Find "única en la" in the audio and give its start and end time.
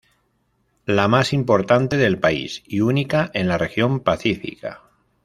2.81-3.59